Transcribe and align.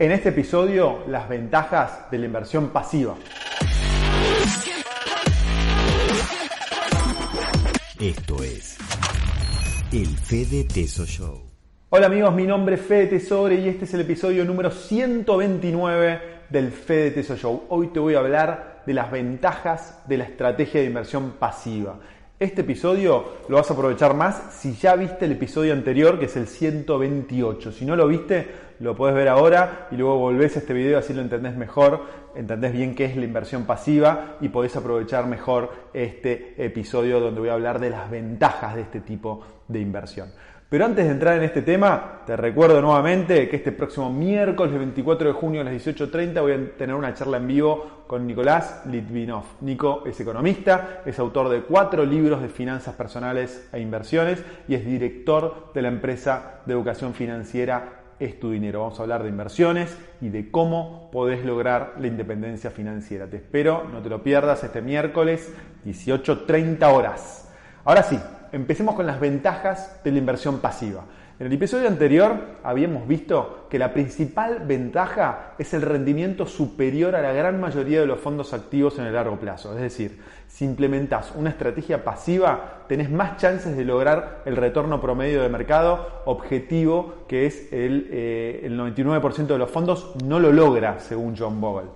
En 0.00 0.12
este 0.12 0.28
episodio, 0.28 1.02
las 1.08 1.28
ventajas 1.28 2.08
de 2.08 2.18
la 2.18 2.26
inversión 2.26 2.68
pasiva. 2.68 3.16
Esto 7.98 8.44
es 8.44 8.78
el 9.92 10.06
Fede 10.06 10.68
Teso 10.72 11.04
Show. 11.04 11.42
Hola 11.90 12.06
amigos, 12.06 12.32
mi 12.32 12.46
nombre 12.46 12.76
es 12.76 12.80
Fede 12.80 13.08
Tesore 13.08 13.56
y 13.56 13.68
este 13.68 13.86
es 13.86 13.94
el 13.94 14.02
episodio 14.02 14.44
número 14.44 14.70
129 14.70 16.20
del 16.48 16.70
Fede 16.70 17.10
Teso 17.10 17.36
Show. 17.36 17.64
Hoy 17.68 17.88
te 17.88 17.98
voy 17.98 18.14
a 18.14 18.20
hablar 18.20 18.84
de 18.86 18.94
las 18.94 19.10
ventajas 19.10 20.00
de 20.06 20.18
la 20.18 20.24
estrategia 20.24 20.80
de 20.80 20.86
inversión 20.86 21.32
pasiva. 21.40 21.98
Este 22.40 22.60
episodio 22.60 23.24
lo 23.48 23.56
vas 23.56 23.68
a 23.68 23.74
aprovechar 23.74 24.14
más 24.14 24.54
si 24.54 24.76
ya 24.76 24.94
viste 24.94 25.24
el 25.24 25.32
episodio 25.32 25.72
anterior, 25.72 26.20
que 26.20 26.26
es 26.26 26.36
el 26.36 26.46
128. 26.46 27.72
Si 27.72 27.84
no 27.84 27.96
lo 27.96 28.06
viste, 28.06 28.46
lo 28.78 28.94
puedes 28.94 29.16
ver 29.16 29.26
ahora 29.26 29.88
y 29.90 29.96
luego 29.96 30.18
volvés 30.18 30.54
a 30.54 30.60
este 30.60 30.72
video, 30.72 31.00
así 31.00 31.12
lo 31.12 31.20
entendés 31.20 31.56
mejor, 31.56 32.02
entendés 32.36 32.72
bien 32.72 32.94
qué 32.94 33.06
es 33.06 33.16
la 33.16 33.24
inversión 33.24 33.64
pasiva 33.64 34.36
y 34.40 34.50
podés 34.50 34.76
aprovechar 34.76 35.26
mejor 35.26 35.72
este 35.92 36.54
episodio 36.64 37.18
donde 37.18 37.40
voy 37.40 37.48
a 37.48 37.54
hablar 37.54 37.80
de 37.80 37.90
las 37.90 38.08
ventajas 38.08 38.76
de 38.76 38.82
este 38.82 39.00
tipo 39.00 39.44
de 39.66 39.80
inversión. 39.80 40.30
Pero 40.70 40.84
antes 40.84 41.06
de 41.06 41.12
entrar 41.12 41.38
en 41.38 41.44
este 41.44 41.62
tema, 41.62 42.20
te 42.26 42.36
recuerdo 42.36 42.82
nuevamente 42.82 43.48
que 43.48 43.56
este 43.56 43.72
próximo 43.72 44.12
miércoles 44.12 44.78
24 44.78 45.28
de 45.28 45.32
junio 45.32 45.62
a 45.62 45.64
las 45.64 45.72
18.30 45.72 46.42
voy 46.42 46.52
a 46.52 46.76
tener 46.76 46.94
una 46.94 47.14
charla 47.14 47.38
en 47.38 47.46
vivo 47.46 48.04
con 48.06 48.26
Nicolás 48.26 48.82
Litvinov. 48.84 49.44
Nico 49.62 50.02
es 50.04 50.20
economista, 50.20 51.00
es 51.06 51.18
autor 51.18 51.48
de 51.48 51.62
cuatro 51.62 52.04
libros 52.04 52.42
de 52.42 52.50
finanzas 52.50 52.94
personales 52.96 53.66
e 53.72 53.80
inversiones 53.80 54.44
y 54.68 54.74
es 54.74 54.84
director 54.84 55.72
de 55.72 55.80
la 55.80 55.88
empresa 55.88 56.60
de 56.66 56.74
educación 56.74 57.14
financiera 57.14 58.02
Es 58.18 58.38
tu 58.38 58.50
dinero. 58.50 58.80
Vamos 58.80 58.98
a 58.98 59.04
hablar 59.04 59.22
de 59.22 59.30
inversiones 59.30 59.96
y 60.20 60.28
de 60.28 60.50
cómo 60.50 61.08
podés 61.10 61.46
lograr 61.46 61.94
la 61.98 62.08
independencia 62.08 62.70
financiera. 62.70 63.26
Te 63.26 63.36
espero, 63.36 63.84
no 63.90 64.02
te 64.02 64.10
lo 64.10 64.22
pierdas 64.22 64.62
este 64.64 64.82
miércoles 64.82 65.50
18.30 65.86 66.92
horas. 66.92 67.48
Ahora 67.84 68.02
sí, 68.02 68.18
empecemos 68.52 68.94
con 68.94 69.06
las 69.06 69.20
ventajas 69.20 70.00
de 70.04 70.12
la 70.12 70.18
inversión 70.18 70.58
pasiva. 70.58 71.04
En 71.40 71.46
el 71.46 71.52
episodio 71.52 71.86
anterior 71.86 72.58
habíamos 72.64 73.06
visto 73.06 73.68
que 73.70 73.78
la 73.78 73.92
principal 73.92 74.64
ventaja 74.66 75.54
es 75.56 75.72
el 75.72 75.82
rendimiento 75.82 76.46
superior 76.46 77.14
a 77.14 77.22
la 77.22 77.32
gran 77.32 77.60
mayoría 77.60 78.00
de 78.00 78.06
los 78.06 78.18
fondos 78.18 78.52
activos 78.52 78.98
en 78.98 79.04
el 79.04 79.14
largo 79.14 79.38
plazo. 79.38 79.72
Es 79.76 79.80
decir, 79.80 80.18
si 80.48 80.64
implementas 80.64 81.32
una 81.36 81.50
estrategia 81.50 82.02
pasiva, 82.02 82.82
tenés 82.88 83.08
más 83.08 83.36
chances 83.36 83.76
de 83.76 83.84
lograr 83.84 84.42
el 84.46 84.56
retorno 84.56 85.00
promedio 85.00 85.40
de 85.40 85.48
mercado 85.48 86.22
objetivo, 86.24 87.24
que 87.28 87.46
es 87.46 87.72
el, 87.72 88.08
eh, 88.10 88.62
el 88.64 88.76
99% 88.76 89.46
de 89.46 89.58
los 89.58 89.70
fondos 89.70 90.14
no 90.24 90.40
lo 90.40 90.52
logra, 90.52 90.98
según 90.98 91.36
John 91.38 91.60
Bogle. 91.60 91.90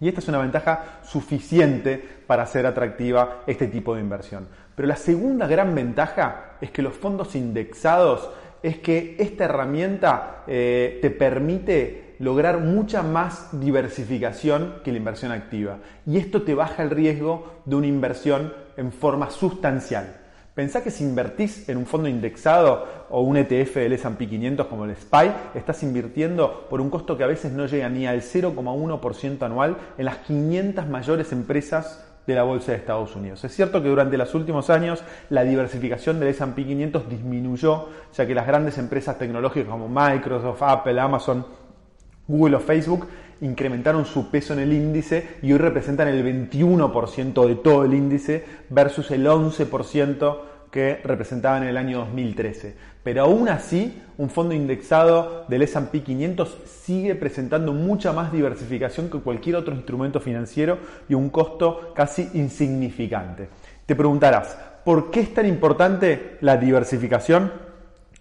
Y 0.00 0.08
esta 0.08 0.20
es 0.20 0.28
una 0.28 0.38
ventaja 0.38 1.00
suficiente 1.02 2.02
para 2.26 2.42
hacer 2.42 2.66
atractiva 2.66 3.44
este 3.46 3.66
tipo 3.66 3.94
de 3.94 4.02
inversión. 4.02 4.46
Pero 4.78 4.86
la 4.86 4.94
segunda 4.94 5.48
gran 5.48 5.74
ventaja 5.74 6.52
es 6.60 6.70
que 6.70 6.82
los 6.82 6.94
fondos 6.94 7.34
indexados 7.34 8.30
es 8.62 8.78
que 8.78 9.16
esta 9.18 9.46
herramienta 9.46 10.44
eh, 10.46 11.00
te 11.02 11.10
permite 11.10 12.14
lograr 12.20 12.60
mucha 12.60 13.02
más 13.02 13.48
diversificación 13.60 14.74
que 14.84 14.92
la 14.92 14.98
inversión 14.98 15.32
activa. 15.32 15.78
Y 16.06 16.16
esto 16.16 16.42
te 16.42 16.54
baja 16.54 16.84
el 16.84 16.90
riesgo 16.90 17.54
de 17.64 17.74
una 17.74 17.88
inversión 17.88 18.52
en 18.76 18.92
forma 18.92 19.30
sustancial. 19.30 20.14
Pensá 20.54 20.84
que 20.84 20.92
si 20.92 21.02
invertís 21.02 21.68
en 21.68 21.76
un 21.76 21.86
fondo 21.86 22.08
indexado 22.08 22.86
o 23.10 23.22
un 23.22 23.36
ETF 23.36 23.78
del 23.78 23.94
S&P 23.94 24.28
500 24.28 24.68
como 24.68 24.84
el 24.84 24.94
SPY, 24.94 25.32
estás 25.56 25.82
invirtiendo 25.82 26.68
por 26.70 26.80
un 26.80 26.88
costo 26.88 27.18
que 27.18 27.24
a 27.24 27.28
veces 27.28 27.50
no 27.50 27.66
llega 27.66 27.88
ni 27.88 28.06
al 28.06 28.22
0,1% 28.22 29.42
anual 29.42 29.76
en 29.98 30.04
las 30.04 30.18
500 30.18 30.86
mayores 30.86 31.32
empresas 31.32 32.04
de 32.28 32.34
la 32.34 32.42
bolsa 32.42 32.72
de 32.72 32.78
Estados 32.78 33.16
Unidos. 33.16 33.42
Es 33.42 33.56
cierto 33.56 33.82
que 33.82 33.88
durante 33.88 34.18
los 34.18 34.34
últimos 34.34 34.68
años 34.68 35.02
la 35.30 35.44
diversificación 35.44 36.20
del 36.20 36.28
S&P 36.28 36.62
500 36.62 37.08
disminuyó, 37.08 37.88
ya 38.14 38.26
que 38.26 38.34
las 38.34 38.46
grandes 38.46 38.76
empresas 38.76 39.16
tecnológicas 39.18 39.70
como 39.70 39.88
Microsoft, 39.88 40.62
Apple, 40.62 41.00
Amazon, 41.00 41.46
Google 42.26 42.56
o 42.56 42.60
Facebook 42.60 43.08
incrementaron 43.40 44.04
su 44.04 44.30
peso 44.30 44.52
en 44.52 44.58
el 44.58 44.74
índice 44.74 45.38
y 45.40 45.52
hoy 45.52 45.58
representan 45.58 46.08
el 46.08 46.22
21% 46.22 47.46
de 47.46 47.54
todo 47.54 47.84
el 47.84 47.94
índice 47.94 48.44
versus 48.68 49.10
el 49.10 49.26
11% 49.26 50.38
que 50.70 51.00
representaban 51.04 51.62
en 51.62 51.70
el 51.70 51.76
año 51.76 51.98
2013. 51.98 52.74
Pero 53.02 53.22
aún 53.22 53.48
así, 53.48 54.02
un 54.18 54.28
fondo 54.28 54.54
indexado 54.54 55.46
del 55.48 55.62
S&P 55.62 56.02
500 56.02 56.58
sigue 56.66 57.14
presentando 57.14 57.72
mucha 57.72 58.12
más 58.12 58.32
diversificación 58.32 59.08
que 59.08 59.20
cualquier 59.20 59.56
otro 59.56 59.74
instrumento 59.74 60.20
financiero 60.20 60.78
y 61.08 61.14
un 61.14 61.30
costo 61.30 61.92
casi 61.94 62.28
insignificante. 62.34 63.48
Te 63.86 63.94
preguntarás, 63.94 64.58
¿por 64.84 65.10
qué 65.10 65.20
es 65.20 65.32
tan 65.32 65.46
importante 65.46 66.36
la 66.40 66.56
diversificación? 66.56 67.52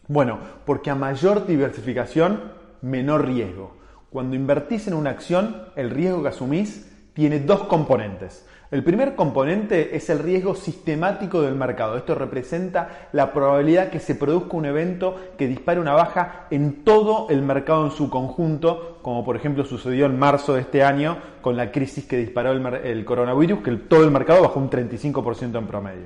Bueno, 0.08 0.40
porque 0.66 0.90
a 0.90 0.96
mayor 0.96 1.46
diversificación, 1.46 2.40
menor 2.82 3.26
riesgo. 3.26 3.76
Cuando 4.10 4.36
invertís 4.36 4.88
en 4.88 4.94
una 4.94 5.10
acción, 5.10 5.64
el 5.76 5.90
riesgo 5.90 6.22
que 6.22 6.30
asumís 6.30 6.90
tiene 7.18 7.40
dos 7.40 7.64
componentes. 7.64 8.46
El 8.70 8.84
primer 8.84 9.16
componente 9.16 9.96
es 9.96 10.08
el 10.12 10.20
riesgo 10.20 10.54
sistemático 10.54 11.42
del 11.42 11.56
mercado. 11.56 11.98
Esto 11.98 12.14
representa 12.14 13.08
la 13.12 13.34
probabilidad 13.34 13.90
que 13.90 14.00
se 14.00 14.14
produzca 14.14 14.56
un 14.56 14.68
evento 14.68 15.16
que 15.36 15.48
dispare 15.48 15.80
una 15.80 15.94
baja 15.94 16.46
en 16.52 16.84
todo 16.84 17.26
el 17.32 17.42
mercado 17.42 17.86
en 17.86 17.92
su 17.92 18.12
conjunto, 18.12 19.00
como 19.02 19.26
por 19.26 19.36
ejemplo 19.36 19.66
sucedió 19.66 20.06
en 20.06 20.20
marzo 20.20 20.54
de 20.54 20.62
este 20.62 20.84
año 20.84 21.18
con 21.42 21.58
la 21.58 21.72
crisis 21.72 22.06
que 22.06 22.18
disparó 22.18 22.52
el, 22.52 23.04
coronavirus, 23.04 23.64
que 23.64 23.72
todo 23.78 24.04
el 24.04 24.12
mercado 24.12 24.44
bajó 24.44 24.60
un 24.60 24.70
35% 24.70 25.58
en 25.58 25.66
promedio. 25.66 26.06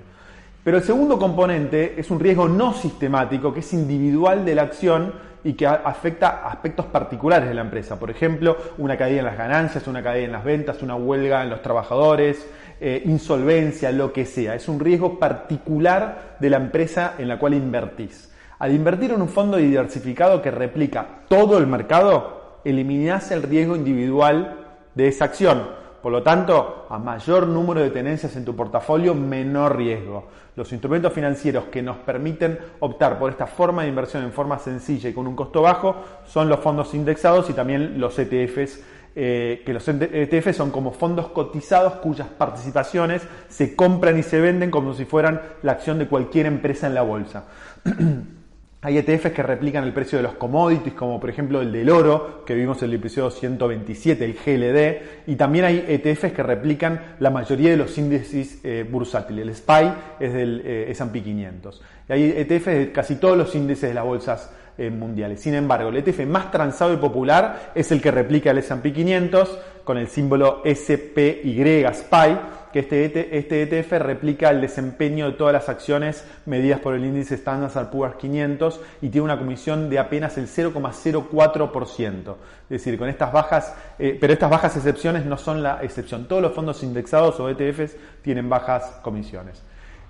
Pero 0.64 0.78
el 0.78 0.84
segundo 0.84 1.18
componente 1.18 1.96
es 1.98 2.12
un 2.12 2.20
riesgo 2.20 2.48
no 2.48 2.74
sistemático, 2.74 3.52
que 3.52 3.62
es 3.62 3.74
individual 3.74 4.46
de 4.46 4.54
la 4.54 4.62
acción 4.62 5.14
y 5.44 5.54
que 5.54 5.66
afecta 5.66 6.48
aspectos 6.48 6.86
particulares 6.86 7.50
de 7.50 7.56
la 7.56 7.62
empresa. 7.62 7.98
Por 7.98 8.12
ejemplo, 8.12 8.56
una 8.78 8.96
caída 8.96 9.20
en 9.20 9.26
las 9.26 9.38
ganancias, 9.38 9.88
una 9.88 10.04
caída 10.04 10.26
en 10.26 10.32
las 10.32 10.44
ventas, 10.44 10.84
una 10.84 10.96
huelga 10.96 11.42
en 11.42 11.50
los 11.50 11.64
trabajadores, 11.64 12.48
eh, 12.80 13.02
insolvencia, 13.06 13.92
lo 13.92 14.14
que 14.14 14.26
sea. 14.26 14.54
Es 14.54 14.68
un 14.68 14.80
riesgo 14.80 15.18
particular 15.18 16.36
de 16.40 16.50
la 16.52 16.58
empresa 16.58 17.16
en 17.18 17.28
la 17.28 17.40
cual 17.40 17.56
invertís. 17.56 18.32
Al 18.60 18.76
invertir 18.76 19.12
en 19.14 19.24
un 19.24 19.30
fondo 19.30 19.58
diversificado 19.58 20.44
que 20.44 20.52
replica 20.52 21.24
todo 21.28 21.58
el 21.58 21.66
mercado, 21.66 22.60
eliminás 22.64 23.32
el 23.32 23.42
riesgo 23.42 23.76
individual 23.76 24.60
de 24.94 25.08
esa 25.08 25.26
acción. 25.26 25.81
Por 26.02 26.12
lo 26.12 26.24
tanto, 26.24 26.88
a 26.90 26.98
mayor 26.98 27.48
número 27.48 27.82
de 27.82 27.92
tenencias 27.92 28.36
en 28.36 28.44
tu 28.44 28.56
portafolio, 28.56 29.14
menor 29.14 29.78
riesgo. 29.78 30.28
Los 30.56 30.72
instrumentos 30.72 31.14
financieros 31.14 31.66
que 31.66 31.82
nos 31.82 31.98
permiten 31.98 32.58
optar 32.80 33.20
por 33.20 33.30
esta 33.30 33.46
forma 33.46 33.84
de 33.84 33.90
inversión 33.90 34.24
en 34.24 34.32
forma 34.32 34.58
sencilla 34.58 35.10
y 35.10 35.14
con 35.14 35.28
un 35.28 35.36
costo 35.36 35.62
bajo 35.62 35.96
son 36.26 36.50
los 36.50 36.60
fondos 36.60 36.94
indexados 36.94 37.50
y 37.50 37.54
también 37.54 38.00
los 38.00 38.18
ETFs. 38.18 38.84
Eh, 39.14 39.62
que 39.66 39.74
los 39.74 39.86
ETFs 39.88 40.56
son 40.56 40.72
como 40.72 40.94
fondos 40.94 41.28
cotizados 41.28 41.96
cuyas 41.96 42.30
participaciones 42.30 43.22
se 43.50 43.76
compran 43.76 44.18
y 44.18 44.24
se 44.24 44.40
venden 44.40 44.72
como 44.72 44.94
si 44.94 45.04
fueran 45.04 45.42
la 45.64 45.74
acción 45.74 46.00
de 46.00 46.08
cualquier 46.08 46.46
empresa 46.46 46.88
en 46.88 46.96
la 46.96 47.02
bolsa. 47.02 47.46
Hay 48.84 48.98
ETFs 48.98 49.32
que 49.32 49.44
replican 49.44 49.84
el 49.84 49.94
precio 49.94 50.18
de 50.18 50.24
los 50.24 50.34
commodities, 50.34 50.96
como 50.96 51.20
por 51.20 51.30
ejemplo 51.30 51.62
el 51.62 51.72
del 51.72 51.88
oro, 51.88 52.44
que 52.44 52.56
vimos 52.56 52.82
en 52.82 52.90
el 52.90 52.96
episodio 52.96 53.30
127, 53.30 54.26
el 54.26 54.34
GLD, 54.34 55.30
y 55.32 55.36
también 55.36 55.66
hay 55.66 55.86
ETFs 55.88 56.32
que 56.32 56.42
replican 56.42 57.16
la 57.20 57.30
mayoría 57.30 57.70
de 57.70 57.78
los 57.78 57.96
índices 58.00 58.60
eh, 58.64 58.84
bursátiles. 58.90 59.48
El 59.48 59.54
SPY 59.54 59.94
es 60.20 60.34
del 60.34 60.64
eh, 60.66 60.90
S&P 60.90 61.22
500. 61.22 61.82
Y 62.10 62.12
hay 62.12 62.24
ETFs 62.36 62.66
de 62.66 62.92
casi 62.92 63.18
todos 63.18 63.38
los 63.38 63.54
índices 63.54 63.88
de 63.88 63.94
las 63.94 64.04
bolsas 64.04 64.52
mundiales. 64.78 65.42
Sin 65.42 65.54
embargo, 65.54 65.90
el 65.90 65.98
ETF 65.98 66.26
más 66.26 66.50
transado 66.52 66.94
y 66.94 66.98
popular 66.98 67.72
es 67.76 67.92
el 67.92 68.02
que 68.02 68.10
replica 68.10 68.52
el 68.52 68.58
S&P 68.58 68.94
500 68.94 69.60
con 69.84 69.98
el 69.98 70.08
símbolo 70.08 70.62
SPY, 70.66 71.86
SPY, 71.94 72.38
que 72.72 72.80
este, 72.80 73.38
este 73.38 73.64
ETF 73.64 73.92
replica 74.00 74.50
el 74.50 74.62
desempeño 74.62 75.26
de 75.26 75.34
todas 75.34 75.54
las 75.54 75.70
acciones 75.70 76.26
medidas 76.46 76.80
por 76.80 76.96
el 76.96 77.04
índice 77.04 77.36
Standard 77.36 77.90
Poor's 77.90 78.16
500 78.16 78.80
y 79.02 79.10
tiene 79.10 79.26
una 79.26 79.38
comisión 79.38 79.90
de 79.90 80.00
apenas 80.00 80.38
el 80.38 80.48
0,04%. 80.48 82.36
Es 82.64 82.70
decir, 82.70 82.98
con 82.98 83.10
estas 83.10 83.34
bajas, 83.34 83.76
eh, 84.00 84.18
pero 84.20 84.34
estas 84.34 84.50
bajas 84.50 84.76
excepciones 84.78 85.26
no 85.26 85.38
son 85.38 85.62
la 85.62 85.80
excepción. 85.82 86.28
Todos 86.28 86.42
los 86.42 86.54
fondos 86.54 86.82
indexados 86.84 87.40
o 87.40 87.50
ETFs 87.50 87.98
tienen 88.22 88.50
bajas 88.50 89.00
comisiones. 89.02 89.62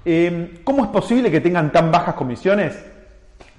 Eh, 0.05 0.61
¿Cómo 0.63 0.83
es 0.83 0.91
posible 0.91 1.31
que 1.31 1.41
tengan 1.41 1.71
tan 1.71 1.91
bajas 1.91 2.15
comisiones? 2.15 2.77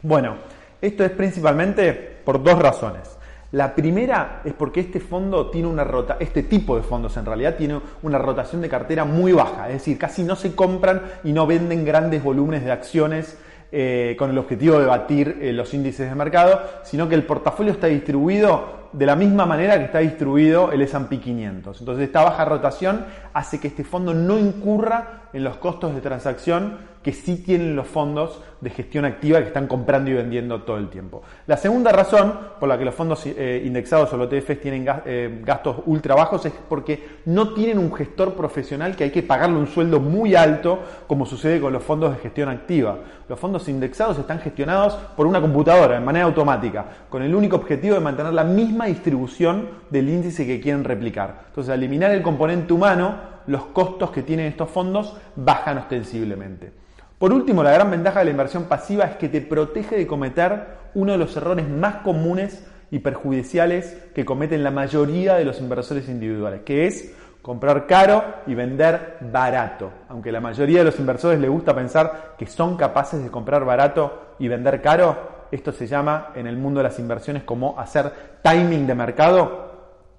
Bueno, 0.02 0.36
esto 0.82 1.04
es 1.04 1.10
principalmente 1.12 1.92
por 2.24 2.42
dos 2.42 2.58
razones. 2.58 3.08
La 3.52 3.74
primera 3.74 4.40
es 4.44 4.52
porque 4.54 4.80
este 4.80 4.98
fondo 4.98 5.50
tiene 5.50 5.68
una 5.68 5.84
rota, 5.84 6.16
este 6.20 6.42
tipo 6.42 6.74
de 6.76 6.82
fondos 6.82 7.16
en 7.16 7.26
realidad 7.26 7.56
tiene 7.56 7.80
una 8.02 8.18
rotación 8.18 8.62
de 8.62 8.68
cartera 8.68 9.04
muy 9.04 9.32
baja, 9.32 9.68
es 9.68 9.74
decir, 9.74 9.98
casi 9.98 10.22
no 10.22 10.36
se 10.36 10.54
compran 10.54 11.02
y 11.22 11.32
no 11.32 11.46
venden 11.46 11.84
grandes 11.84 12.22
volúmenes 12.22 12.64
de 12.64 12.72
acciones 12.72 13.38
eh, 13.70 14.16
con 14.18 14.30
el 14.30 14.38
objetivo 14.38 14.78
de 14.78 14.86
batir 14.86 15.38
eh, 15.40 15.52
los 15.52 15.72
índices 15.72 16.08
de 16.08 16.14
mercado, 16.14 16.62
sino 16.82 17.08
que 17.08 17.14
el 17.14 17.24
portafolio 17.24 17.72
está 17.72 17.86
distribuido 17.86 18.81
de 18.92 19.06
la 19.06 19.16
misma 19.16 19.46
manera 19.46 19.78
que 19.78 19.84
está 19.84 19.98
distribuido 19.98 20.72
el 20.72 20.82
S&P 20.82 21.18
500. 21.18 21.80
Entonces 21.80 22.04
esta 22.04 22.22
baja 22.22 22.44
rotación 22.44 23.06
hace 23.32 23.58
que 23.58 23.68
este 23.68 23.84
fondo 23.84 24.12
no 24.14 24.38
incurra 24.38 25.22
en 25.32 25.44
los 25.44 25.56
costos 25.56 25.94
de 25.94 26.00
transacción 26.00 26.92
que 27.02 27.12
sí 27.12 27.36
tienen 27.36 27.74
los 27.74 27.88
fondos 27.88 28.40
de 28.60 28.70
gestión 28.70 29.04
activa 29.04 29.40
que 29.40 29.48
están 29.48 29.66
comprando 29.66 30.10
y 30.10 30.14
vendiendo 30.14 30.62
todo 30.62 30.76
el 30.76 30.88
tiempo. 30.88 31.22
La 31.48 31.56
segunda 31.56 31.90
razón 31.90 32.38
por 32.60 32.68
la 32.68 32.78
que 32.78 32.84
los 32.84 32.94
fondos 32.94 33.26
eh, 33.26 33.62
indexados 33.64 34.12
o 34.12 34.16
los 34.16 34.32
ETFs 34.32 34.60
tienen 34.60 34.86
eh, 35.04 35.42
gastos 35.44 35.78
ultra 35.86 36.14
bajos 36.14 36.46
es 36.46 36.52
porque 36.68 37.18
no 37.24 37.54
tienen 37.54 37.78
un 37.78 37.92
gestor 37.92 38.34
profesional 38.34 38.94
que 38.94 39.04
hay 39.04 39.10
que 39.10 39.24
pagarle 39.24 39.56
un 39.56 39.66
sueldo 39.66 39.98
muy 39.98 40.36
alto, 40.36 40.78
como 41.08 41.26
sucede 41.26 41.60
con 41.60 41.72
los 41.72 41.82
fondos 41.82 42.14
de 42.14 42.22
gestión 42.22 42.48
activa. 42.48 42.98
Los 43.28 43.38
fondos 43.38 43.68
indexados 43.68 44.18
están 44.18 44.38
gestionados 44.38 44.94
por 45.16 45.26
una 45.26 45.40
computadora 45.40 45.94
de 45.94 46.00
manera 46.00 46.26
automática, 46.26 46.84
con 47.08 47.22
el 47.22 47.34
único 47.34 47.56
objetivo 47.56 47.94
de 47.94 48.00
mantener 48.00 48.32
la 48.32 48.44
misma 48.44 48.81
distribución 48.86 49.68
del 49.90 50.08
índice 50.08 50.46
que 50.46 50.60
quieren 50.60 50.84
replicar. 50.84 51.44
Entonces, 51.48 51.72
al 51.72 51.78
eliminar 51.80 52.10
el 52.10 52.22
componente 52.22 52.72
humano, 52.72 53.16
los 53.46 53.66
costos 53.66 54.10
que 54.10 54.22
tienen 54.22 54.46
estos 54.46 54.70
fondos 54.70 55.16
bajan 55.36 55.78
ostensiblemente. 55.78 56.72
Por 57.18 57.32
último, 57.32 57.62
la 57.62 57.72
gran 57.72 57.90
ventaja 57.90 58.18
de 58.18 58.24
la 58.26 58.30
inversión 58.32 58.64
pasiva 58.64 59.04
es 59.04 59.16
que 59.16 59.28
te 59.28 59.40
protege 59.40 59.96
de 59.96 60.06
cometer 60.06 60.66
uno 60.94 61.12
de 61.12 61.18
los 61.18 61.36
errores 61.36 61.68
más 61.68 61.96
comunes 61.96 62.66
y 62.90 62.98
perjudiciales 62.98 63.96
que 64.14 64.24
cometen 64.24 64.64
la 64.64 64.70
mayoría 64.70 65.34
de 65.34 65.44
los 65.44 65.60
inversores 65.60 66.08
individuales, 66.08 66.62
que 66.62 66.86
es 66.86 67.14
comprar 67.40 67.86
caro 67.86 68.24
y 68.46 68.54
vender 68.54 69.18
barato. 69.32 69.90
Aunque 70.08 70.32
la 70.32 70.40
mayoría 70.40 70.78
de 70.78 70.84
los 70.84 70.98
inversores 70.98 71.40
les 71.40 71.50
gusta 71.50 71.74
pensar 71.74 72.34
que 72.38 72.46
son 72.46 72.76
capaces 72.76 73.22
de 73.22 73.30
comprar 73.30 73.64
barato 73.64 74.34
y 74.38 74.48
vender 74.48 74.82
caro, 74.82 75.41
esto 75.52 75.70
se 75.70 75.86
llama 75.86 76.32
en 76.34 76.48
el 76.48 76.56
mundo 76.56 76.78
de 76.78 76.84
las 76.84 76.98
inversiones 76.98 77.44
como 77.44 77.78
hacer 77.78 78.12
timing 78.42 78.86
de 78.86 78.94
mercado. 78.96 79.70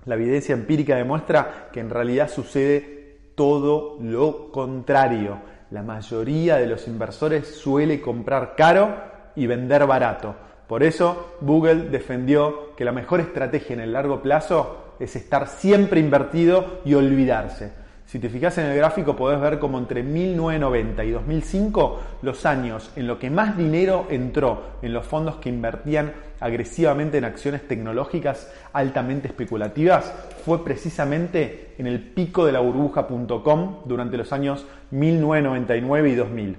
La 0.05 0.15
evidencia 0.15 0.53
empírica 0.53 0.95
demuestra 0.95 1.69
que 1.73 1.81
en 1.81 1.89
realidad 1.89 2.29
sucede 2.29 3.31
todo 3.35 3.97
lo 3.99 4.51
contrario 4.51 5.53
la 5.73 5.81
mayoría 5.81 6.57
de 6.57 6.67
los 6.67 6.87
inversores 6.87 7.47
suele 7.47 7.99
comprar 7.99 8.53
caro 8.55 8.95
y 9.35 9.47
vender 9.47 9.87
barato. 9.87 10.35
Por 10.67 10.83
eso 10.83 11.37
Google 11.41 11.89
defendió 11.89 12.75
que 12.75 12.85
la 12.85 12.91
mejor 12.91 13.19
estrategia 13.21 13.73
en 13.73 13.79
el 13.79 13.91
largo 13.91 14.21
plazo 14.21 14.93
es 14.99 15.15
estar 15.15 15.47
siempre 15.47 15.99
invertido 15.99 16.81
y 16.85 16.93
olvidarse. 16.93 17.73
Si 18.13 18.19
te 18.19 18.29
fijas 18.29 18.55
en 18.59 18.67
el 18.67 18.77
gráfico 18.77 19.15
podés 19.15 19.41
ver 19.41 19.57
como 19.57 19.79
entre 19.79 20.03
1990 20.03 21.03
y 21.03 21.09
2005 21.09 21.99
los 22.21 22.45
años 22.45 22.91
en 22.95 23.07
los 23.07 23.17
que 23.17 23.31
más 23.31 23.57
dinero 23.57 24.05
entró 24.07 24.77
en 24.83 24.93
los 24.93 25.07
fondos 25.07 25.37
que 25.37 25.49
invertían 25.49 26.13
agresivamente 26.39 27.17
en 27.17 27.25
acciones 27.25 27.67
tecnológicas 27.67 28.53
altamente 28.71 29.29
especulativas 29.29 30.13
fue 30.45 30.63
precisamente 30.63 31.73
en 31.79 31.87
el 31.87 32.01
pico 32.01 32.45
de 32.45 32.51
la 32.51 32.59
burbuja.com 32.59 33.79
durante 33.85 34.17
los 34.17 34.31
años 34.31 34.67
1999 34.91 36.09
y 36.09 36.13
2000. 36.13 36.57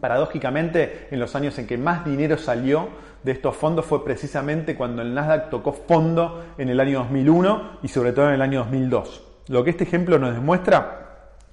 Paradójicamente, 0.00 1.08
en 1.10 1.20
los 1.20 1.36
años 1.36 1.58
en 1.58 1.66
que 1.66 1.76
más 1.76 2.06
dinero 2.06 2.38
salió 2.38 2.88
de 3.22 3.32
estos 3.32 3.54
fondos 3.56 3.84
fue 3.84 4.02
precisamente 4.06 4.74
cuando 4.74 5.02
el 5.02 5.12
Nasdaq 5.12 5.50
tocó 5.50 5.74
fondo 5.74 6.46
en 6.56 6.70
el 6.70 6.80
año 6.80 7.00
2001 7.00 7.80
y 7.82 7.88
sobre 7.88 8.12
todo 8.12 8.28
en 8.28 8.36
el 8.36 8.40
año 8.40 8.60
2002. 8.60 9.31
Lo 9.48 9.64
que 9.64 9.70
este 9.70 9.84
ejemplo 9.84 10.18
nos 10.18 10.34
demuestra 10.34 11.02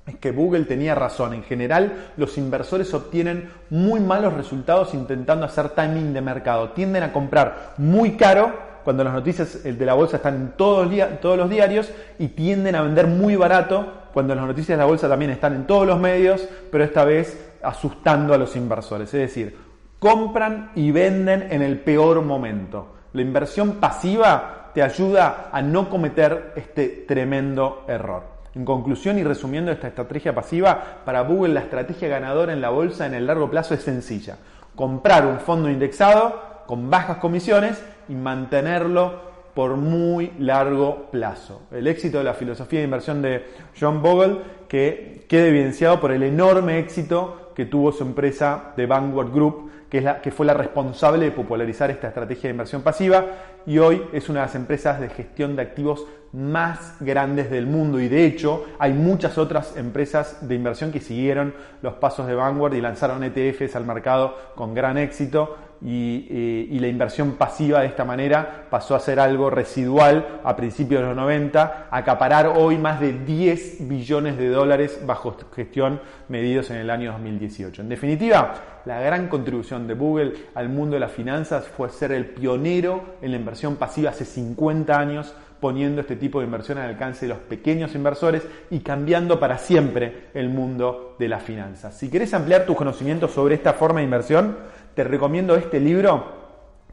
es 0.06 0.18
que 0.18 0.32
Google 0.32 0.66
tenía 0.66 0.96
razón. 0.96 1.34
En 1.34 1.44
general, 1.44 2.12
los 2.18 2.38
inversores 2.38 2.94
obtienen 2.94 3.50
muy 3.70 4.00
malos 4.00 4.34
resultados 4.34 4.94
intentando 4.94 5.46
hacer 5.46 5.70
timing 5.70 6.14
de 6.14 6.22
mercado. 6.22 6.70
Tienden 6.70 7.04
a 7.04 7.14
comprar 7.14 7.74
muy 7.78 8.12
caro 8.12 8.70
cuando 8.84 9.04
las 9.04 9.14
noticias 9.14 9.64
de 9.64 9.86
la 9.86 9.94
bolsa 9.94 10.18
están 10.18 10.36
en 10.36 10.52
todos, 10.52 10.88
los 10.88 11.50
diarios 11.50 11.92
y 12.18 12.30
tienden 12.30 12.76
a 12.76 12.82
vender 12.82 13.08
muy 13.08 13.36
barato 13.36 13.94
cuando 14.14 14.34
las 14.34 14.46
noticias 14.46 14.78
de 14.78 14.84
la 14.84 14.86
bolsa 14.86 15.08
también 15.08 15.32
están 15.32 15.54
en 15.54 15.68
todos 15.68 15.86
los 15.86 16.00
medios, 16.00 16.48
pero 16.72 16.84
esta 16.84 17.06
vez 17.06 17.52
asustando 17.62 18.34
a 18.34 18.38
los 18.38 18.56
inversores. 18.56 19.14
Es 19.14 19.22
decir, 19.22 19.58
compran 20.00 20.72
y 20.76 20.92
venden 20.92 21.48
en 21.52 21.62
el 21.62 21.80
peor 21.80 22.22
momento. 22.24 22.96
La 23.14 23.22
inversión 23.22 23.74
pasiva 23.74 24.69
te 24.80 24.84
ayuda 24.84 25.50
a 25.52 25.62
no 25.62 25.90
cometer 25.90 26.54
este 26.56 27.04
tremendo 27.06 27.84
error. 27.90 28.24
En 28.56 28.64
conclusión 28.64 29.20
y 29.20 29.26
resumiendo 29.26 29.74
esta 29.74 29.90
estrategia 29.90 30.34
pasiva, 30.34 31.02
para 31.04 31.20
Google 31.20 31.54
la 31.54 31.60
estrategia 31.60 32.08
ganadora 32.08 32.54
en 32.54 32.62
la 32.62 32.70
bolsa 32.70 33.06
en 33.06 33.14
el 33.14 33.28
largo 33.28 33.52
plazo 33.52 33.74
es 33.74 33.82
sencilla. 33.82 34.38
Comprar 34.78 35.26
un 35.26 35.42
fondo 35.42 35.70
indexado 35.70 36.64
con 36.66 36.90
bajas 36.90 37.18
comisiones 37.18 37.84
y 38.08 38.14
mantenerlo 38.14 39.20
por 39.54 39.76
muy 39.76 40.32
largo 40.40 41.08
plazo. 41.12 41.64
El 41.74 41.86
éxito 41.86 42.20
de 42.20 42.24
la 42.24 42.34
filosofía 42.34 42.80
de 42.80 42.86
inversión 42.86 43.22
de 43.22 43.48
John 43.78 44.02
Bogle 44.02 44.38
que 44.70 45.26
queda 45.28 45.48
evidenciado 45.48 46.00
por 46.00 46.14
el 46.14 46.24
enorme 46.24 46.80
éxito 46.80 47.52
que 47.54 47.66
tuvo 47.66 47.92
su 47.92 48.04
empresa 48.04 48.72
de 48.78 48.86
Vanguard 48.86 49.34
Group, 49.34 49.72
que, 49.90 50.32
fue 50.32 50.46
la 50.46 50.54
responsable 50.54 51.26
de 51.26 51.32
popularizar 51.32 51.90
esta 51.90 52.10
estrategia 52.10 52.44
de 52.44 52.52
inversión 52.52 52.84
pasiva 52.84 53.26
y 53.66 53.80
hoy 53.80 54.04
es 54.14 54.30
una 54.30 54.42
de 54.42 54.46
las 54.46 54.56
empresas 54.56 55.00
de 55.00 55.10
gestión 55.10 55.56
de 55.56 55.64
activos 55.64 56.06
más 56.32 56.96
grandes 57.00 57.50
del 57.50 57.66
mundo 57.66 58.00
y 58.00 58.08
de 58.08 58.26
hecho 58.26 58.66
hay 58.78 58.94
muchas 58.94 59.40
otras 59.40 59.76
empresas 59.78 60.48
de 60.48 60.54
inversión 60.54 60.92
que 60.92 61.00
siguieron 61.00 61.56
los 61.82 61.96
pasos 61.96 62.28
de 62.28 62.36
Vanguard 62.36 62.76
y 62.76 62.82
lanzaron 62.82 63.24
ETFs 63.24 63.76
al 63.76 63.86
mercado 63.86 64.38
con 64.56 64.76
gran 64.76 65.00
éxito 65.00 65.58
y, 65.82 66.68
y, 66.70 66.80
la 66.80 66.90
inversión 66.90 67.34
pasiva 67.34 67.80
de 67.80 67.88
esta 67.88 68.04
manera 68.04 68.66
pasó 68.70 68.96
a 68.96 69.00
ser 69.00 69.18
algo 69.18 69.50
residual 69.50 70.42
a 70.44 70.54
principios 70.58 71.02
de 71.02 71.08
los 71.08 71.16
90, 71.16 71.88
acaparar 71.90 72.48
hoy 72.48 72.78
más 72.78 73.00
de 73.00 73.14
10 73.14 73.88
billones 73.88 74.38
de 74.38 74.50
dólares 74.50 75.00
bajo 75.06 75.38
gestión 75.56 76.02
medidos 76.28 76.70
en 76.70 76.78
el 76.78 76.90
año 76.90 77.14
2018. 77.14 77.82
En 77.82 77.88
definitiva, 77.88 78.56
la 78.86 79.00
gran 79.00 79.30
contribución 79.30 79.79
de 79.88 79.94
Google 79.94 80.34
al 80.56 80.70
mundo 80.70 80.96
de 80.96 81.00
las 81.00 81.12
finanzas 81.12 81.68
fue 81.68 81.90
ser 81.90 82.12
el 82.12 82.26
pionero 82.26 83.16
en 83.22 83.32
la 83.32 83.38
inversión 83.38 83.76
pasiva 83.76 84.12
hace 84.12 84.26
50 84.26 84.98
años 84.98 85.34
poniendo 85.60 86.02
este 86.02 86.16
tipo 86.16 86.40
de 86.40 86.46
inversión 86.46 86.78
al 86.78 86.90
alcance 86.90 87.26
de 87.26 87.34
los 87.34 87.40
pequeños 87.40 87.94
inversores 87.96 88.44
y 88.70 88.80
cambiando 88.80 89.40
para 89.40 89.58
siempre 89.58 90.30
el 90.34 90.50
mundo 90.50 91.16
de 91.20 91.28
las 91.28 91.44
finanzas. 91.44 91.96
Si 91.98 92.10
querés 92.10 92.34
ampliar 92.34 92.66
tus 92.66 92.78
conocimientos 92.78 93.32
sobre 93.32 93.56
esta 93.56 93.74
forma 93.74 94.00
de 94.00 94.06
inversión, 94.06 94.58
te 94.96 95.04
recomiendo 95.04 95.56
este 95.56 95.80
libro 95.80 96.39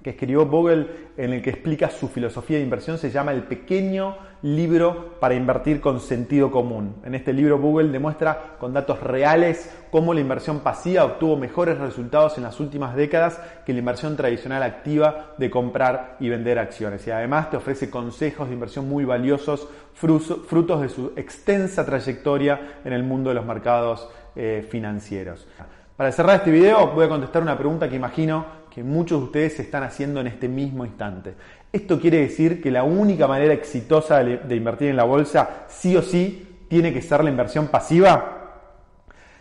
que 0.07 0.11
escribió 0.11 0.47
Bogle 0.47 0.87
en 1.17 1.33
el 1.33 1.43
que 1.43 1.51
explica 1.51 1.91
su 1.91 2.07
filosofía 2.07 2.59
de 2.59 2.63
inversión, 2.63 2.97
se 2.97 3.11
llama 3.11 3.33
El 3.33 3.43
pequeño 3.43 4.17
libro 4.43 5.19
para 5.19 5.35
invertir 5.35 5.81
con 5.81 5.99
sentido 5.99 6.49
común. 6.49 6.95
En 7.05 7.17
este 7.17 7.33
libro 7.33 7.59
Google 7.59 7.89
demuestra 7.89 8.55
con 8.61 8.73
datos 8.73 9.03
reales 9.03 9.69
cómo 9.91 10.15
la 10.15 10.21
inversión 10.21 10.61
pasiva 10.61 11.05
obtuvo 11.05 11.37
mejores 11.37 11.79
resultados 11.79 12.37
en 12.37 12.45
las 12.45 12.61
últimas 12.61 12.95
décadas 12.95 13.41
que 13.65 13.73
la 13.73 13.81
inversión 13.81 14.17
tradicional 14.17 14.63
activa 14.63 15.35
de 15.39 15.51
comprar 15.51 16.17
y 16.21 16.29
vender 16.29 16.61
acciones. 16.61 17.05
Y 17.09 17.11
además 17.11 17.51
te 17.51 17.57
ofrece 17.57 17.91
consejos 17.91 18.47
de 18.47 18.55
inversión 18.55 18.89
muy 18.89 19.05
valiosos, 19.05 19.67
frutos 19.93 20.83
de 20.83 20.89
su 20.89 21.15
extensa 21.17 21.85
trayectoria 21.85 22.79
en 22.85 22.93
el 22.93 23.03
mundo 23.03 23.31
de 23.31 23.35
los 23.35 23.45
mercados 23.45 24.09
eh, 24.37 24.65
financieros. 24.71 25.49
Para 25.97 26.13
cerrar 26.13 26.37
este 26.37 26.51
video 26.51 26.93
voy 26.93 27.07
a 27.07 27.09
contestar 27.09 27.41
una 27.43 27.57
pregunta 27.57 27.89
que 27.89 27.97
imagino 27.97 28.56
que 28.77 28.85
muchos 28.85 29.19
de 29.21 29.25
ustedes 29.25 29.59
están 29.59 29.85
haciendo 29.85 30.21
en 30.21 30.27
este 30.27 30.49
mismo 30.49 30.85
instante. 30.85 31.33
¿Esto 31.73 31.99
quiere 31.99 32.19
decir 32.19 32.61
que 32.61 32.71
la 32.71 32.83
única 32.85 33.27
manera 33.27 33.55
exitosa 33.55 34.23
de 34.23 34.55
invertir 34.55 34.89
en 34.89 34.97
la 34.97 35.05
bolsa 35.05 35.65
sí 35.67 35.97
o 35.97 36.03
sí 36.03 36.67
tiene 36.69 36.93
que 36.93 37.01
ser 37.01 37.25
la 37.25 37.31
inversión 37.31 37.69
pasiva? 37.69 38.61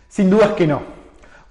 Sin 0.08 0.30
duda 0.30 0.46
es 0.46 0.52
que 0.52 0.66
no. 0.66 0.80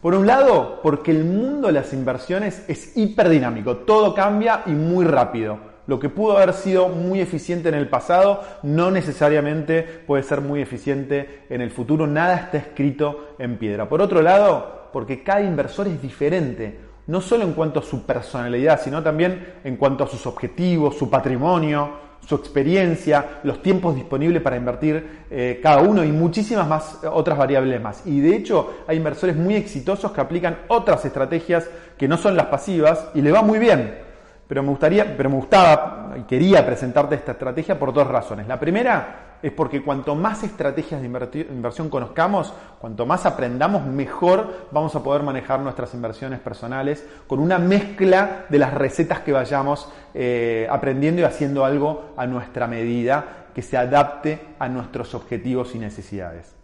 Por 0.01 0.15
un 0.15 0.25
lado, 0.25 0.79
porque 0.81 1.11
el 1.11 1.25
mundo 1.25 1.67
de 1.67 1.73
las 1.73 1.93
inversiones 1.93 2.65
es 2.67 2.97
hiperdinámico, 2.97 3.77
todo 3.77 4.15
cambia 4.15 4.63
y 4.65 4.71
muy 4.71 5.05
rápido. 5.05 5.59
Lo 5.85 5.99
que 5.99 6.09
pudo 6.09 6.37
haber 6.37 6.53
sido 6.53 6.89
muy 6.89 7.21
eficiente 7.21 7.69
en 7.69 7.75
el 7.75 7.87
pasado 7.87 8.41
no 8.63 8.89
necesariamente 8.89 9.83
puede 9.83 10.23
ser 10.23 10.41
muy 10.41 10.59
eficiente 10.59 11.43
en 11.51 11.61
el 11.61 11.69
futuro. 11.69 12.07
Nada 12.07 12.35
está 12.35 12.57
escrito 12.57 13.35
en 13.37 13.57
piedra. 13.57 13.87
Por 13.87 14.01
otro 14.01 14.23
lado, 14.23 14.89
porque 14.91 15.21
cada 15.21 15.43
inversor 15.43 15.87
es 15.87 16.01
diferente 16.01 16.94
no 17.07 17.21
solo 17.21 17.43
en 17.43 17.53
cuanto 17.53 17.79
a 17.79 17.83
su 17.83 18.03
personalidad, 18.03 18.81
sino 18.81 19.01
también 19.03 19.55
en 19.63 19.77
cuanto 19.77 20.03
a 20.03 20.07
sus 20.07 20.25
objetivos, 20.25 20.97
su 20.97 21.09
patrimonio, 21.09 22.05
su 22.27 22.35
experiencia, 22.35 23.39
los 23.43 23.61
tiempos 23.61 23.95
disponibles 23.95 24.41
para 24.41 24.57
invertir 24.57 25.25
eh, 25.29 25.59
cada 25.61 25.81
uno 25.81 26.03
y 26.03 26.11
muchísimas 26.11 26.67
más 26.67 26.99
otras 27.11 27.37
variables 27.37 27.79
más. 27.81 28.01
Y 28.05 28.19
de 28.19 28.35
hecho 28.35 28.77
hay 28.87 28.97
inversores 28.97 29.35
muy 29.35 29.55
exitosos 29.55 30.11
que 30.11 30.21
aplican 30.21 30.57
otras 30.67 31.05
estrategias 31.05 31.69
que 31.97 32.07
no 32.07 32.17
son 32.17 32.35
las 32.35 32.47
pasivas 32.47 33.09
y 33.13 33.21
le 33.21 33.31
va 33.31 33.41
muy 33.41 33.59
bien. 33.59 33.99
Pero 34.47 34.63
me 34.63 34.69
gustaría, 34.69 35.15
pero 35.15 35.29
me 35.29 35.35
gustaba 35.35 36.15
y 36.17 36.23
quería 36.23 36.65
presentarte 36.65 37.15
esta 37.15 37.33
estrategia 37.33 37.77
por 37.77 37.93
dos 37.93 38.07
razones. 38.07 38.47
La 38.47 38.59
primera 38.59 39.24
es 39.45 39.51
porque 39.51 39.83
cuanto 39.83 40.15
más 40.15 40.41
estrategias 40.41 40.99
de 41.03 41.45
inversión 41.51 41.87
conozcamos, 41.87 42.51
cuanto 42.81 43.05
más 43.05 43.27
aprendamos, 43.27 43.85
mejor 43.85 44.69
vamos 44.71 44.95
a 44.95 45.03
poder 45.03 45.21
manejar 45.21 45.59
nuestras 45.59 45.93
inversiones 45.93 46.39
personales 46.39 47.07
con 47.27 47.37
una 47.37 47.59
mezcla 47.59 48.45
de 48.49 48.57
las 48.57 48.73
recetas 48.73 49.19
que 49.19 49.33
vayamos 49.33 49.87
eh, 50.15 50.67
aprendiendo 50.67 51.21
y 51.21 51.25
haciendo 51.25 51.63
algo 51.63 52.15
a 52.17 52.25
nuestra 52.25 52.65
medida 52.65 53.45
que 53.53 53.61
se 53.61 53.77
adapte 53.77 54.41
a 54.57 54.67
nuestros 54.67 55.13
objetivos 55.13 55.75
y 55.75 55.77
necesidades. 55.77 56.54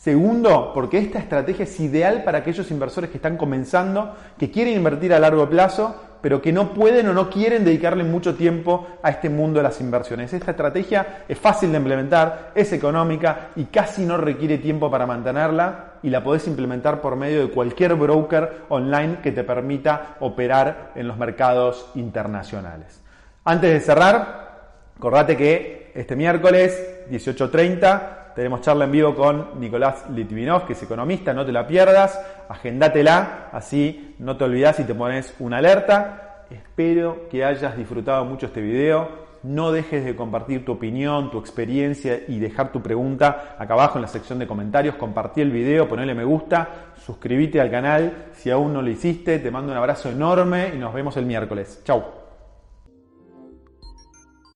Segundo, 0.00 0.72
porque 0.72 0.96
esta 0.96 1.18
estrategia 1.18 1.64
es 1.64 1.78
ideal 1.78 2.24
para 2.24 2.38
aquellos 2.38 2.70
inversores 2.70 3.10
que 3.10 3.18
están 3.18 3.36
comenzando, 3.36 4.16
que 4.38 4.50
quieren 4.50 4.72
invertir 4.72 5.12
a 5.12 5.18
largo 5.18 5.46
plazo, 5.46 5.94
pero 6.22 6.40
que 6.40 6.54
no 6.54 6.72
pueden 6.72 7.08
o 7.08 7.12
no 7.12 7.28
quieren 7.28 7.66
dedicarle 7.66 8.02
mucho 8.02 8.34
tiempo 8.34 8.86
a 9.02 9.10
este 9.10 9.28
mundo 9.28 9.58
de 9.58 9.64
las 9.64 9.78
inversiones. 9.78 10.32
Esta 10.32 10.52
estrategia 10.52 11.24
es 11.28 11.38
fácil 11.38 11.70
de 11.70 11.76
implementar, 11.76 12.52
es 12.54 12.72
económica 12.72 13.50
y 13.56 13.64
casi 13.64 14.06
no 14.06 14.16
requiere 14.16 14.56
tiempo 14.56 14.90
para 14.90 15.04
mantenerla 15.04 15.96
y 16.02 16.08
la 16.08 16.24
podés 16.24 16.46
implementar 16.46 17.02
por 17.02 17.14
medio 17.14 17.42
de 17.42 17.52
cualquier 17.52 17.94
broker 17.94 18.62
online 18.70 19.18
que 19.22 19.32
te 19.32 19.44
permita 19.44 20.16
operar 20.20 20.92
en 20.94 21.08
los 21.08 21.18
mercados 21.18 21.90
internacionales. 21.94 23.02
Antes 23.44 23.70
de 23.70 23.80
cerrar, 23.80 24.70
acordate 24.96 25.36
que 25.36 25.92
este 25.94 26.16
miércoles 26.16 27.04
18.30 27.10 28.19
tenemos 28.34 28.60
charla 28.60 28.84
en 28.84 28.92
vivo 28.92 29.14
con 29.14 29.60
Nicolás 29.60 30.08
Litvinov, 30.10 30.66
que 30.66 30.74
es 30.74 30.82
economista, 30.82 31.32
no 31.32 31.44
te 31.44 31.52
la 31.52 31.66
pierdas, 31.66 32.20
agendátela, 32.48 33.48
así 33.52 34.16
no 34.18 34.36
te 34.36 34.44
olvidas 34.44 34.78
y 34.80 34.84
te 34.84 34.94
pones 34.94 35.34
una 35.38 35.58
alerta. 35.58 36.44
Espero 36.50 37.28
que 37.30 37.44
hayas 37.44 37.76
disfrutado 37.76 38.24
mucho 38.24 38.46
este 38.46 38.60
video. 38.60 39.30
No 39.42 39.72
dejes 39.72 40.04
de 40.04 40.14
compartir 40.14 40.66
tu 40.66 40.72
opinión, 40.72 41.30
tu 41.30 41.38
experiencia 41.38 42.20
y 42.28 42.38
dejar 42.38 42.72
tu 42.72 42.82
pregunta 42.82 43.56
acá 43.58 43.72
abajo 43.72 43.96
en 43.96 44.02
la 44.02 44.08
sección 44.08 44.38
de 44.38 44.46
comentarios. 44.46 44.96
Compartí 44.96 45.40
el 45.40 45.50
video, 45.50 45.88
ponle 45.88 46.14
me 46.14 46.24
gusta, 46.24 46.68
suscríbete 47.06 47.60
al 47.60 47.70
canal 47.70 48.28
si 48.32 48.50
aún 48.50 48.74
no 48.74 48.82
lo 48.82 48.90
hiciste. 48.90 49.38
Te 49.38 49.50
mando 49.50 49.72
un 49.72 49.78
abrazo 49.78 50.10
enorme 50.10 50.72
y 50.74 50.78
nos 50.78 50.92
vemos 50.92 51.16
el 51.16 51.24
miércoles. 51.24 51.80
Chau. 51.84 52.19